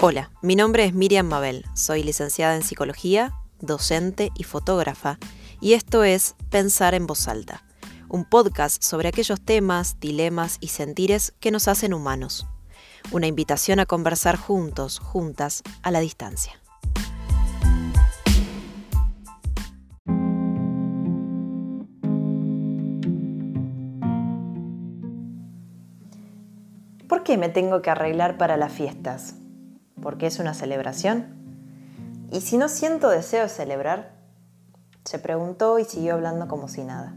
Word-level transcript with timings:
Hola, 0.00 0.30
mi 0.42 0.54
nombre 0.54 0.84
es 0.84 0.94
Miriam 0.94 1.26
Mabel, 1.26 1.64
soy 1.74 2.04
licenciada 2.04 2.54
en 2.54 2.62
psicología, 2.62 3.34
docente 3.58 4.30
y 4.36 4.44
fotógrafa, 4.44 5.18
y 5.60 5.72
esto 5.72 6.04
es 6.04 6.36
Pensar 6.50 6.94
en 6.94 7.08
voz 7.08 7.26
alta, 7.26 7.64
un 8.08 8.24
podcast 8.24 8.80
sobre 8.80 9.08
aquellos 9.08 9.40
temas, 9.40 9.98
dilemas 9.98 10.58
y 10.60 10.68
sentires 10.68 11.34
que 11.40 11.50
nos 11.50 11.66
hacen 11.66 11.92
humanos. 11.92 12.46
Una 13.10 13.26
invitación 13.26 13.80
a 13.80 13.86
conversar 13.86 14.36
juntos, 14.36 15.00
juntas, 15.00 15.64
a 15.82 15.90
la 15.90 15.98
distancia. 15.98 16.62
¿Por 27.08 27.24
qué 27.24 27.36
me 27.36 27.48
tengo 27.48 27.82
que 27.82 27.90
arreglar 27.90 28.38
para 28.38 28.56
las 28.56 28.72
fiestas? 28.72 29.34
¿Porque 30.02 30.26
es 30.26 30.38
una 30.38 30.54
celebración? 30.54 31.26
¿Y 32.30 32.40
si 32.40 32.58
no 32.58 32.68
siento 32.68 33.08
deseo 33.08 33.42
de 33.42 33.48
celebrar? 33.48 34.12
Se 35.04 35.18
preguntó 35.18 35.78
y 35.78 35.84
siguió 35.84 36.14
hablando 36.14 36.48
como 36.48 36.68
si 36.68 36.84
nada. 36.84 37.16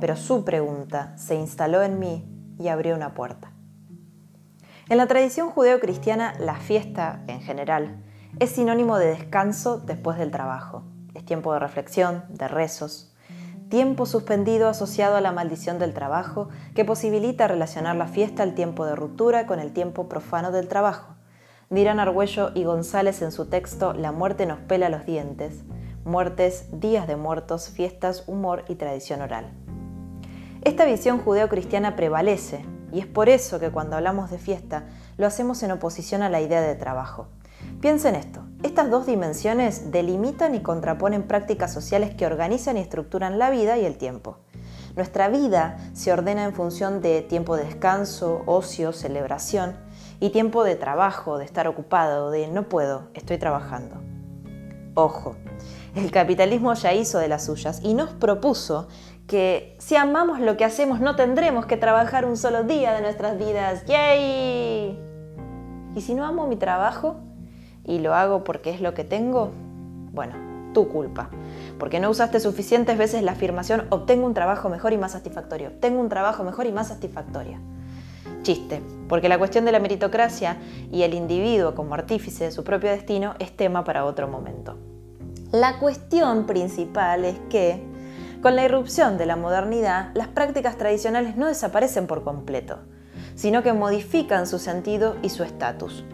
Pero 0.00 0.16
su 0.16 0.44
pregunta 0.44 1.16
se 1.16 1.34
instaló 1.34 1.82
en 1.82 1.98
mí 1.98 2.28
y 2.58 2.68
abrió 2.68 2.94
una 2.94 3.14
puerta. 3.14 3.52
En 4.88 4.96
la 4.96 5.06
tradición 5.06 5.50
judeo-cristiana, 5.50 6.34
la 6.38 6.56
fiesta, 6.56 7.22
en 7.26 7.40
general, 7.40 8.02
es 8.38 8.50
sinónimo 8.50 8.98
de 8.98 9.06
descanso 9.06 9.78
después 9.78 10.18
del 10.18 10.30
trabajo. 10.30 10.84
Es 11.14 11.24
tiempo 11.24 11.52
de 11.52 11.58
reflexión, 11.58 12.24
de 12.28 12.48
rezos, 12.48 13.14
tiempo 13.68 14.06
suspendido 14.06 14.68
asociado 14.68 15.16
a 15.16 15.20
la 15.20 15.32
maldición 15.32 15.78
del 15.78 15.92
trabajo 15.92 16.48
que 16.74 16.84
posibilita 16.84 17.48
relacionar 17.48 17.96
la 17.96 18.06
fiesta 18.06 18.42
al 18.42 18.54
tiempo 18.54 18.86
de 18.86 18.96
ruptura 18.96 19.46
con 19.46 19.60
el 19.60 19.72
tiempo 19.72 20.08
profano 20.08 20.52
del 20.52 20.68
trabajo. 20.68 21.17
Dirán 21.70 22.00
Argüello 22.00 22.50
y 22.54 22.64
González 22.64 23.20
en 23.20 23.30
su 23.30 23.44
texto 23.44 23.92
La 23.92 24.10
muerte 24.10 24.46
nos 24.46 24.58
pela 24.58 24.88
los 24.88 25.04
dientes, 25.04 25.64
muertes, 26.02 26.64
días 26.72 27.06
de 27.06 27.16
muertos, 27.16 27.68
fiestas, 27.68 28.24
humor 28.26 28.64
y 28.68 28.76
tradición 28.76 29.20
oral. 29.20 29.52
Esta 30.62 30.86
visión 30.86 31.18
judeo-cristiana 31.18 31.94
prevalece 31.94 32.64
y 32.90 33.00
es 33.00 33.06
por 33.06 33.28
eso 33.28 33.60
que 33.60 33.70
cuando 33.70 33.96
hablamos 33.96 34.30
de 34.30 34.38
fiesta 34.38 34.86
lo 35.18 35.26
hacemos 35.26 35.62
en 35.62 35.72
oposición 35.72 36.22
a 36.22 36.30
la 36.30 36.40
idea 36.40 36.62
de 36.62 36.74
trabajo. 36.74 37.26
Piensa 37.82 38.08
en 38.08 38.14
esto, 38.14 38.40
estas 38.62 38.88
dos 38.88 39.04
dimensiones 39.04 39.90
delimitan 39.90 40.54
y 40.54 40.62
contraponen 40.62 41.24
prácticas 41.24 41.70
sociales 41.70 42.14
que 42.14 42.24
organizan 42.24 42.78
y 42.78 42.80
estructuran 42.80 43.38
la 43.38 43.50
vida 43.50 43.76
y 43.76 43.84
el 43.84 43.98
tiempo. 43.98 44.38
Nuestra 44.96 45.28
vida 45.28 45.76
se 45.92 46.12
ordena 46.12 46.44
en 46.44 46.54
función 46.54 47.02
de 47.02 47.20
tiempo 47.20 47.58
de 47.58 47.64
descanso, 47.64 48.42
ocio, 48.46 48.94
celebración 48.94 49.86
y 50.20 50.30
tiempo 50.30 50.64
de 50.64 50.76
trabajo, 50.76 51.38
de 51.38 51.44
estar 51.44 51.68
ocupado, 51.68 52.30
de 52.30 52.48
no 52.48 52.64
puedo, 52.68 53.08
estoy 53.14 53.38
trabajando. 53.38 53.96
Ojo, 54.94 55.36
el 55.94 56.10
capitalismo 56.10 56.74
ya 56.74 56.92
hizo 56.92 57.18
de 57.18 57.28
las 57.28 57.44
suyas 57.44 57.80
y 57.82 57.94
nos 57.94 58.10
propuso 58.10 58.88
que 59.26 59.76
si 59.78 59.96
amamos 59.96 60.40
lo 60.40 60.56
que 60.56 60.64
hacemos 60.64 61.00
no 61.00 61.14
tendremos 61.16 61.66
que 61.66 61.76
trabajar 61.76 62.24
un 62.24 62.36
solo 62.36 62.64
día 62.64 62.92
de 62.94 63.02
nuestras 63.02 63.38
vidas. 63.38 63.84
¡Yay! 63.86 64.98
¿Y 65.94 66.00
si 66.00 66.14
no 66.14 66.24
amo 66.24 66.46
mi 66.46 66.56
trabajo? 66.56 67.16
y 67.88 67.98
lo 67.98 68.14
hago 68.14 68.44
porque 68.44 68.70
es 68.70 68.80
lo 68.80 68.94
que 68.94 69.02
tengo, 69.02 69.50
bueno, 70.12 70.34
tu 70.74 70.88
culpa. 70.88 71.30
Porque 71.78 72.00
no 72.00 72.10
usaste 72.10 72.38
suficientes 72.38 72.98
veces 72.98 73.22
la 73.22 73.32
afirmación 73.32 73.86
obtengo 73.88 74.26
un 74.26 74.34
trabajo 74.34 74.68
mejor 74.68 74.92
y 74.92 74.98
más 74.98 75.12
satisfactorio. 75.12 75.72
Tengo 75.80 76.00
un 76.00 76.10
trabajo 76.10 76.44
mejor 76.44 76.66
y 76.66 76.72
más 76.72 76.88
satisfactorio. 76.88 77.58
Chiste, 78.48 78.80
porque 79.10 79.28
la 79.28 79.36
cuestión 79.36 79.66
de 79.66 79.72
la 79.72 79.78
meritocracia 79.78 80.56
y 80.90 81.02
el 81.02 81.12
individuo 81.12 81.74
como 81.74 81.92
artífice 81.92 82.44
de 82.44 82.50
su 82.50 82.64
propio 82.64 82.88
destino 82.88 83.34
es 83.38 83.54
tema 83.54 83.84
para 83.84 84.06
otro 84.06 84.26
momento. 84.26 84.78
La 85.52 85.78
cuestión 85.78 86.46
principal 86.46 87.26
es 87.26 87.38
que, 87.50 87.82
con 88.40 88.56
la 88.56 88.64
irrupción 88.64 89.18
de 89.18 89.26
la 89.26 89.36
modernidad, 89.36 90.12
las 90.14 90.28
prácticas 90.28 90.78
tradicionales 90.78 91.36
no 91.36 91.46
desaparecen 91.46 92.06
por 92.06 92.24
completo, 92.24 92.78
sino 93.34 93.62
que 93.62 93.74
modifican 93.74 94.46
su 94.46 94.58
sentido 94.58 95.16
y 95.20 95.28
su 95.28 95.42
estatus. 95.42 96.06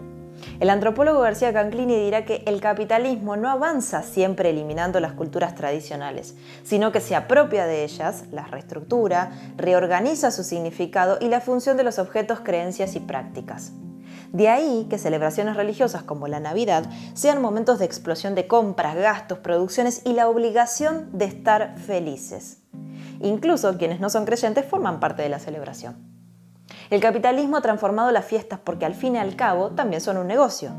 El 0.61 0.71
antropólogo 0.71 1.21
García 1.21 1.53
Canclini 1.53 1.97
dirá 1.97 2.25
que 2.25 2.43
el 2.47 2.61
capitalismo 2.61 3.37
no 3.37 3.51
avanza 3.51 4.03
siempre 4.03 4.51
eliminando 4.51 5.01
las 5.01 5.13
culturas 5.13 5.55
tradicionales, 5.55 6.35
sino 6.65 6.93
que 6.93 7.01
se 7.01 7.17
apropia 7.17 7.67
de 7.67 7.85
ellas, 7.85 8.25
las 8.33 8.51
reestructura, 8.51 9.33
reorganiza 9.57 10.31
su 10.31 10.45
significado 10.45 11.19
y 11.21 11.29
la 11.29 11.41
función 11.41 11.77
de 11.77 11.85
los 11.85 11.99
objetos, 11.99 12.41
creencias 12.41 12.95
y 12.97 13.01
prácticas. 13.01 13.73
De 14.33 14.49
ahí 14.49 14.87
que 14.91 14.99
celebraciones 14.99 15.57
religiosas 15.57 16.03
como 16.03 16.27
la 16.27 16.41
Navidad 16.41 16.85
sean 17.15 17.41
momentos 17.41 17.79
de 17.79 17.85
explosión 17.85 18.35
de 18.35 18.49
compras, 18.49 18.97
gastos, 18.97 19.39
producciones 19.39 20.03
y 20.05 20.13
la 20.13 20.29
obligación 20.29 21.09
de 21.13 21.27
estar 21.27 21.79
felices. 21.79 22.59
Incluso 23.21 23.79
quienes 23.79 24.01
no 24.01 24.11
son 24.11 24.25
creyentes 24.25 24.67
forman 24.67 24.99
parte 24.99 25.23
de 25.23 25.29
la 25.29 25.39
celebración. 25.39 26.14
El 26.95 27.01
capitalismo 27.01 27.57
ha 27.57 27.61
transformado 27.61 28.13
las 28.13 28.25
fiestas 28.25 28.61
porque 28.63 28.87
al 28.87 28.95
fin 28.95 29.17
y 29.17 29.19
al 29.19 29.35
cabo 29.35 29.71
también 29.71 30.01
son 30.01 30.17
un 30.17 30.29
negocio. 30.29 30.71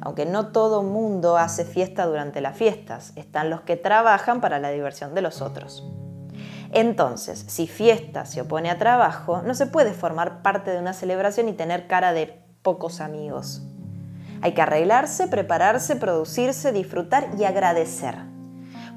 Aunque 0.00 0.24
no 0.24 0.52
todo 0.52 0.84
mundo 0.84 1.36
hace 1.38 1.64
fiesta 1.64 2.06
durante 2.06 2.40
las 2.40 2.56
fiestas, 2.56 3.12
están 3.16 3.50
los 3.50 3.62
que 3.62 3.74
trabajan 3.74 4.40
para 4.40 4.60
la 4.60 4.70
diversión 4.70 5.12
de 5.12 5.22
los 5.22 5.42
otros. 5.42 5.84
Entonces, 6.70 7.46
si 7.48 7.66
fiesta 7.66 8.26
se 8.26 8.42
opone 8.42 8.70
a 8.70 8.78
trabajo, 8.78 9.42
no 9.42 9.54
se 9.54 9.66
puede 9.66 9.92
formar 9.92 10.40
parte 10.40 10.70
de 10.70 10.78
una 10.78 10.92
celebración 10.92 11.48
y 11.48 11.52
tener 11.52 11.88
cara 11.88 12.12
de 12.12 12.40
pocos 12.62 13.00
amigos. 13.00 13.62
Hay 14.42 14.52
que 14.52 14.62
arreglarse, 14.62 15.26
prepararse, 15.26 15.96
producirse, 15.96 16.70
disfrutar 16.70 17.26
y 17.36 17.42
agradecer. 17.42 18.14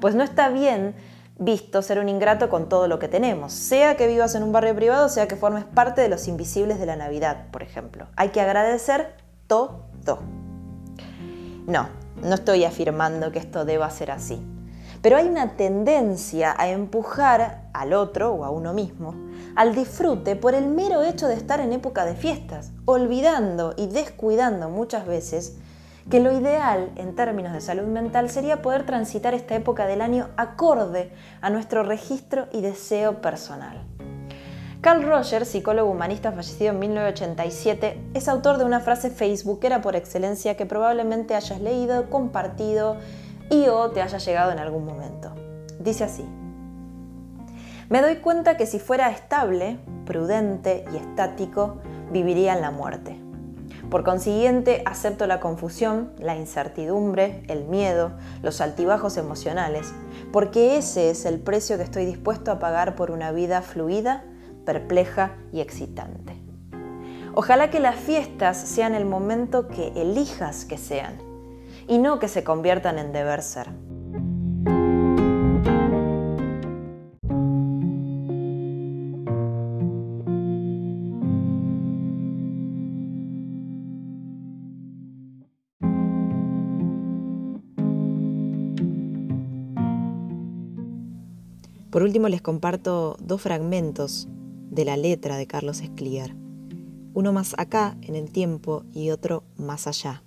Pues 0.00 0.14
no 0.14 0.22
está 0.22 0.50
bien 0.50 0.94
visto 1.40 1.82
ser 1.82 1.98
un 1.98 2.08
ingrato 2.08 2.48
con 2.48 2.68
todo 2.68 2.86
lo 2.86 3.00
que 3.00 3.08
tenemos, 3.08 3.52
sea 3.52 3.96
que 3.96 4.06
vivas 4.06 4.36
en 4.36 4.44
un 4.44 4.52
barrio 4.52 4.76
privado, 4.76 5.08
sea 5.08 5.26
que 5.26 5.34
formes 5.34 5.64
parte 5.64 6.00
de 6.00 6.08
los 6.08 6.28
invisibles 6.28 6.78
de 6.78 6.86
la 6.86 6.94
Navidad, 6.94 7.46
por 7.50 7.62
ejemplo. 7.62 8.06
Hay 8.14 8.28
que 8.28 8.40
agradecer 8.40 9.16
todo. 9.48 9.80
No, 11.66 11.88
no 12.22 12.34
estoy 12.34 12.64
afirmando 12.64 13.32
que 13.32 13.38
esto 13.38 13.64
deba 13.64 13.90
ser 13.90 14.12
así, 14.12 14.40
pero 15.02 15.16
hay 15.16 15.26
una 15.26 15.56
tendencia 15.56 16.54
a 16.56 16.68
empujar 16.68 17.68
al 17.72 17.94
otro 17.94 18.32
o 18.32 18.44
a 18.44 18.50
uno 18.50 18.72
mismo 18.72 19.14
al 19.56 19.74
disfrute 19.74 20.36
por 20.36 20.54
el 20.54 20.66
mero 20.66 21.02
hecho 21.02 21.26
de 21.26 21.34
estar 21.34 21.60
en 21.60 21.72
época 21.72 22.04
de 22.04 22.14
fiestas, 22.14 22.72
olvidando 22.84 23.74
y 23.76 23.86
descuidando 23.88 24.68
muchas 24.68 25.06
veces 25.06 25.56
que 26.08 26.20
lo 26.20 26.32
ideal 26.32 26.90
en 26.96 27.14
términos 27.14 27.52
de 27.52 27.60
salud 27.60 27.86
mental 27.86 28.30
sería 28.30 28.62
poder 28.62 28.86
transitar 28.86 29.34
esta 29.34 29.54
época 29.54 29.86
del 29.86 30.00
año 30.00 30.28
acorde 30.36 31.12
a 31.40 31.50
nuestro 31.50 31.82
registro 31.82 32.46
y 32.52 32.62
deseo 32.62 33.20
personal. 33.20 33.82
Carl 34.80 35.02
Rogers, 35.02 35.48
psicólogo 35.48 35.90
humanista 35.90 36.32
fallecido 36.32 36.70
en 36.70 36.78
1987, 36.78 38.00
es 38.14 38.28
autor 38.28 38.56
de 38.56 38.64
una 38.64 38.80
frase 38.80 39.10
facebookera 39.10 39.82
por 39.82 39.94
excelencia 39.94 40.56
que 40.56 40.64
probablemente 40.64 41.34
hayas 41.34 41.60
leído, 41.60 42.08
compartido 42.08 42.96
y 43.50 43.68
o 43.68 43.90
te 43.90 44.00
haya 44.00 44.16
llegado 44.16 44.52
en 44.52 44.58
algún 44.58 44.86
momento. 44.86 45.34
Dice 45.78 46.04
así, 46.04 46.24
me 47.90 48.00
doy 48.00 48.16
cuenta 48.16 48.56
que 48.56 48.66
si 48.66 48.78
fuera 48.78 49.10
estable, 49.10 49.78
prudente 50.06 50.84
y 50.94 50.96
estático, 50.96 51.78
viviría 52.10 52.54
en 52.54 52.62
la 52.62 52.70
muerte. 52.70 53.20
Por 53.90 54.04
consiguiente, 54.04 54.82
acepto 54.86 55.26
la 55.26 55.40
confusión, 55.40 56.12
la 56.18 56.36
incertidumbre, 56.36 57.42
el 57.48 57.64
miedo, 57.64 58.12
los 58.40 58.60
altibajos 58.60 59.16
emocionales, 59.16 59.92
porque 60.32 60.76
ese 60.76 61.10
es 61.10 61.24
el 61.24 61.40
precio 61.40 61.76
que 61.76 61.82
estoy 61.82 62.06
dispuesto 62.06 62.52
a 62.52 62.60
pagar 62.60 62.94
por 62.94 63.10
una 63.10 63.32
vida 63.32 63.62
fluida, 63.62 64.22
perpleja 64.64 65.32
y 65.52 65.60
excitante. 65.60 66.40
Ojalá 67.34 67.70
que 67.70 67.80
las 67.80 67.96
fiestas 67.96 68.56
sean 68.56 68.94
el 68.94 69.06
momento 69.06 69.66
que 69.66 69.88
elijas 69.96 70.64
que 70.64 70.78
sean 70.78 71.18
y 71.88 71.98
no 71.98 72.20
que 72.20 72.28
se 72.28 72.44
conviertan 72.44 72.96
en 72.96 73.12
deber 73.12 73.42
ser. 73.42 73.70
Por 91.90 92.04
último 92.04 92.28
les 92.28 92.40
comparto 92.40 93.16
dos 93.20 93.42
fragmentos 93.42 94.28
de 94.70 94.84
la 94.84 94.96
letra 94.96 95.36
de 95.36 95.48
Carlos 95.48 95.80
Escliar, 95.80 96.36
uno 97.14 97.32
más 97.32 97.54
acá 97.58 97.98
en 98.02 98.14
el 98.14 98.30
tiempo 98.30 98.84
y 98.92 99.10
otro 99.10 99.42
más 99.56 99.88
allá. 99.88 100.22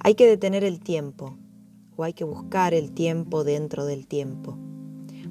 Hay 0.00 0.16
que 0.16 0.26
detener 0.26 0.64
el 0.64 0.80
tiempo, 0.80 1.38
o 1.96 2.02
hay 2.02 2.12
que 2.12 2.24
buscar 2.24 2.74
el 2.74 2.90
tiempo 2.90 3.44
dentro 3.44 3.84
del 3.84 4.08
tiempo, 4.08 4.58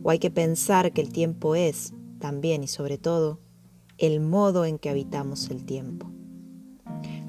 o 0.01 0.09
hay 0.09 0.19
que 0.19 0.31
pensar 0.31 0.93
que 0.93 1.01
el 1.01 1.11
tiempo 1.11 1.55
es, 1.55 1.93
también 2.19 2.63
y 2.63 2.67
sobre 2.67 2.97
todo, 2.97 3.39
el 3.97 4.21
modo 4.21 4.63
en 4.63 4.79
que 4.79 4.89
habitamos 4.89 5.49
el 5.49 5.65
tiempo. 5.65 6.10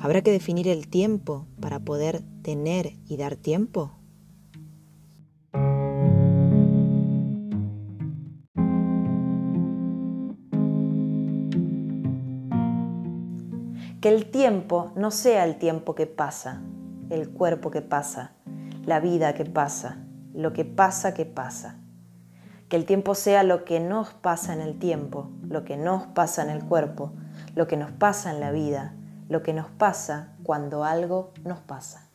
¿Habrá 0.03 0.21
que 0.21 0.33
definir 0.33 0.67
el 0.67 0.89
tiempo 0.89 1.47
para 1.61 1.79
poder 1.79 2.25
tener 2.43 2.95
y 3.07 3.17
dar 3.19 3.37
tiempo? 3.37 3.93
Que 14.01 14.09
el 14.09 14.29
tiempo 14.33 14.91
no 14.97 15.13
sea 15.13 15.45
el 15.45 15.57
tiempo 15.59 15.95
que 15.95 16.09
pasa, 16.09 16.61
el 17.09 17.31
cuerpo 17.31 17.71
que 17.71 17.81
pasa, 17.81 18.33
la 18.85 18.99
vida 18.99 19.35
que 19.35 19.45
pasa, 19.45 20.05
lo 20.35 20.53
que 20.53 20.65
pasa 20.65 21.15
que 21.15 21.27
pasa. 21.27 21.79
Que 22.69 22.75
el 22.75 22.87
tiempo 22.87 23.15
sea 23.15 23.45
lo 23.45 23.65
que 23.65 23.79
nos 23.79 24.15
pasa 24.15 24.53
en 24.53 24.63
el 24.63 24.81
tiempo, 24.81 25.31
lo 25.49 25.65
que 25.65 25.77
nos 25.77 26.09
pasa 26.09 26.43
en 26.43 26.51
el 26.51 26.65
cuerpo, 26.65 27.13
lo 27.55 27.69
que 27.69 27.77
nos 27.77 27.93
pasa 27.93 28.33
en 28.33 28.41
la 28.41 28.51
vida, 28.51 28.97
lo 29.29 29.43
que 29.43 29.53
nos 29.53 29.71
pasa 29.71 30.37
cuando 30.43 30.85
algo 30.85 31.33
nos 31.45 31.61
pasa. 31.61 32.12